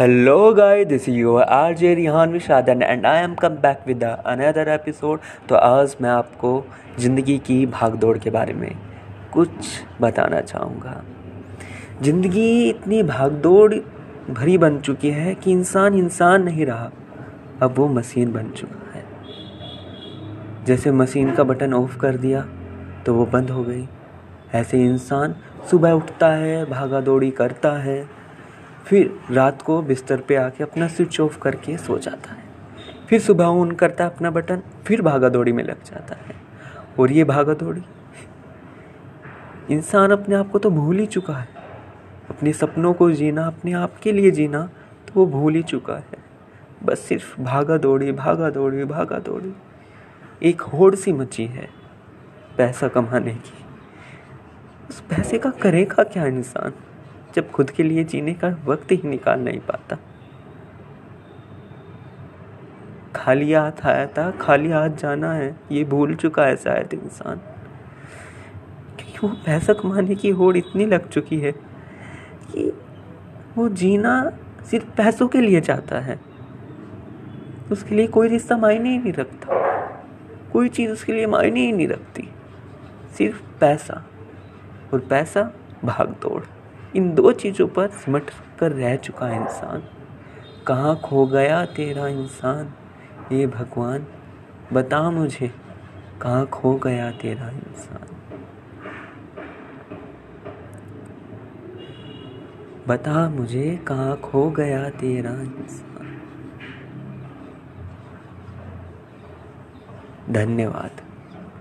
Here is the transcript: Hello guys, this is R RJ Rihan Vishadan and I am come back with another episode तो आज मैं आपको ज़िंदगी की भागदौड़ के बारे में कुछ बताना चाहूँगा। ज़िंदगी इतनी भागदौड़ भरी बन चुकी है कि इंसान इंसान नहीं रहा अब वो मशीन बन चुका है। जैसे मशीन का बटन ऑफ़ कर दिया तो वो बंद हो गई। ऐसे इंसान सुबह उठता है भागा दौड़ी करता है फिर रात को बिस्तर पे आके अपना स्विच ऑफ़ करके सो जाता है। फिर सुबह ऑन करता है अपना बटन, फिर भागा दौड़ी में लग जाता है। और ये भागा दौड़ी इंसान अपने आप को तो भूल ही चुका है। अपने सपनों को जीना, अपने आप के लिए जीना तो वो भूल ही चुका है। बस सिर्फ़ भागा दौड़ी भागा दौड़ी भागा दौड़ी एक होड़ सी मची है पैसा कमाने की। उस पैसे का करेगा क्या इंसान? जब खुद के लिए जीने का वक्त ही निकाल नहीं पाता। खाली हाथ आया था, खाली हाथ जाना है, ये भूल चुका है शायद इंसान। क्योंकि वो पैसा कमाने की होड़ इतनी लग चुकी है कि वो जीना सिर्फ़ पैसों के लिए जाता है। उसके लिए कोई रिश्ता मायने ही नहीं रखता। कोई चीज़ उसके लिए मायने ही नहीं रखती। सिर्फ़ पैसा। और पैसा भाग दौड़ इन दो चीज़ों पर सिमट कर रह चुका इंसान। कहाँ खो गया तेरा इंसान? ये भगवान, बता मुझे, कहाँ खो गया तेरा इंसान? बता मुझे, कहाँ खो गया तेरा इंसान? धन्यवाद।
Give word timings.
Hello 0.00 0.54
guys, 0.54 0.88
this 0.88 1.06
is 1.08 1.38
R 1.40 1.74
RJ 1.74 1.94
Rihan 1.94 2.32
Vishadan 2.32 2.82
and 2.82 3.06
I 3.06 3.22
am 3.22 3.34
come 3.34 3.48
back 3.48 3.78
with 3.86 4.04
another 4.04 4.68
episode 4.68 5.20
तो 5.48 5.54
आज 5.54 5.96
मैं 6.02 6.10
आपको 6.10 6.64
ज़िंदगी 6.98 7.38
की 7.38 7.66
भागदौड़ 7.66 8.18
के 8.18 8.30
बारे 8.30 8.52
में 8.52 8.76
कुछ 9.32 9.50
बताना 10.00 10.40
चाहूँगा। 10.40 11.02
ज़िंदगी 12.02 12.68
इतनी 12.68 13.02
भागदौड़ 13.02 13.74
भरी 14.30 14.58
बन 14.58 14.78
चुकी 14.78 15.10
है 15.10 15.34
कि 15.34 15.52
इंसान 15.52 15.94
इंसान 15.94 16.42
नहीं 16.42 16.66
रहा 16.66 16.90
अब 17.62 17.74
वो 17.78 17.88
मशीन 17.88 18.32
बन 18.32 18.50
चुका 18.50 18.98
है। 18.98 19.04
जैसे 20.64 20.90
मशीन 20.90 21.34
का 21.34 21.44
बटन 21.44 21.74
ऑफ़ 21.74 21.98
कर 21.98 22.16
दिया 22.16 22.46
तो 23.06 23.14
वो 23.14 23.26
बंद 23.26 23.50
हो 23.50 23.64
गई। 23.64 23.88
ऐसे 24.54 24.84
इंसान 24.84 25.34
सुबह 25.70 25.92
उठता 25.92 26.28
है 26.28 26.64
भागा 26.70 27.00
दौड़ी 27.00 27.30
करता 27.30 27.72
है 27.72 28.17
फिर 28.88 29.20
रात 29.30 29.62
को 29.62 29.82
बिस्तर 29.82 30.20
पे 30.20 30.36
आके 30.36 30.64
अपना 30.64 30.88
स्विच 30.88 31.20
ऑफ़ 31.20 31.38
करके 31.38 31.76
सो 31.78 31.98
जाता 31.98 32.32
है। 32.32 32.42
फिर 33.08 33.20
सुबह 33.20 33.44
ऑन 33.44 33.70
करता 33.72 34.04
है 34.04 34.10
अपना 34.10 34.30
बटन, 34.30 34.62
फिर 34.84 35.02
भागा 35.02 35.28
दौड़ी 35.28 35.52
में 35.52 35.64
लग 35.64 35.82
जाता 35.84 36.16
है। 36.16 36.34
और 37.00 37.12
ये 37.12 37.24
भागा 37.24 37.54
दौड़ी 37.54 37.82
इंसान 39.70 40.10
अपने 40.10 40.34
आप 40.34 40.50
को 40.50 40.58
तो 40.58 40.70
भूल 40.70 40.98
ही 40.98 41.06
चुका 41.06 41.34
है। 41.34 41.48
अपने 42.30 42.52
सपनों 42.52 42.92
को 42.94 43.10
जीना, 43.10 43.46
अपने 43.46 43.72
आप 43.72 43.98
के 44.02 44.12
लिए 44.12 44.30
जीना 44.30 44.70
तो 45.06 45.12
वो 45.14 45.26
भूल 45.26 45.54
ही 45.54 45.62
चुका 45.62 45.94
है। 45.94 46.24
बस 46.84 46.98
सिर्फ़ 46.98 47.40
भागा 47.40 47.76
दौड़ी 47.76 48.12
भागा 48.12 48.50
दौड़ी 48.50 48.84
भागा 48.84 49.18
दौड़ी 49.18 49.54
एक 50.42 50.60
होड़ 50.60 50.94
सी 50.94 51.12
मची 51.12 51.46
है 51.46 51.68
पैसा 52.56 52.88
कमाने 52.88 53.34
की। 53.34 53.64
उस 54.90 55.00
पैसे 55.00 55.38
का 55.38 55.50
करेगा 55.50 56.02
क्या 56.02 56.26
इंसान? 56.26 56.72
जब 57.34 57.50
खुद 57.50 57.70
के 57.70 57.82
लिए 57.82 58.04
जीने 58.04 58.34
का 58.34 58.48
वक्त 58.64 58.92
ही 58.92 59.00
निकाल 59.04 59.40
नहीं 59.40 59.60
पाता। 59.60 59.96
खाली 63.16 63.52
हाथ 63.52 63.72
आया 63.84 64.06
था, 64.06 64.30
खाली 64.30 64.70
हाथ 64.70 64.88
जाना 64.88 65.32
है, 65.32 65.56
ये 65.72 65.84
भूल 65.84 66.14
चुका 66.14 66.44
है 66.44 66.56
शायद 66.56 66.94
इंसान। 66.94 67.36
क्योंकि 68.98 69.26
वो 69.26 69.28
पैसा 69.28 69.72
कमाने 69.72 70.14
की 70.14 70.30
होड़ 70.30 70.56
इतनी 70.56 70.86
लग 70.86 71.08
चुकी 71.08 71.38
है 71.38 71.52
कि 71.52 72.72
वो 73.56 73.68
जीना 73.68 74.30
सिर्फ़ 74.70 74.90
पैसों 74.90 75.28
के 75.28 75.40
लिए 75.40 75.60
जाता 75.60 76.00
है। 76.00 76.20
उसके 77.72 77.94
लिए 77.94 78.06
कोई 78.06 78.28
रिश्ता 78.28 78.56
मायने 78.56 78.90
ही 78.90 78.98
नहीं 78.98 79.12
रखता। 79.12 79.54
कोई 80.52 80.68
चीज़ 80.68 80.90
उसके 80.90 81.12
लिए 81.12 81.26
मायने 81.26 81.60
ही 81.60 81.72
नहीं 81.72 81.88
रखती। 81.88 82.28
सिर्फ़ 83.18 83.42
पैसा। 83.60 84.04
और 84.94 85.00
पैसा 85.00 85.52
भाग 85.84 86.08
दौड़ 86.08 86.42
इन 86.98 87.14
दो 87.14 87.32
चीज़ों 87.32 87.68
पर 87.68 87.88
सिमट 87.88 88.30
कर 88.60 88.72
रह 88.72 88.96
चुका 88.96 89.28
इंसान। 89.28 89.82
कहाँ 90.66 91.00
खो 91.04 91.26
गया 91.26 91.66
तेरा 91.66 92.08
इंसान? 92.08 92.72
ये 93.32 93.46
भगवान, 93.46 94.06
बता 94.72 95.10
मुझे, 95.10 95.54
कहाँ 96.22 96.46
खो 96.46 96.74
गया 96.74 97.10
तेरा 97.10 97.50
इंसान? 97.50 98.14
बता 102.88 103.28
मुझे, 103.28 103.84
कहाँ 103.88 104.16
खो 104.16 104.50
गया 104.50 104.90
तेरा 104.90 105.30
इंसान? 105.30 106.22
धन्यवाद। 110.30 111.07